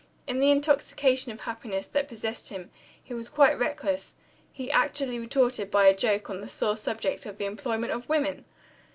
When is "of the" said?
7.27-7.45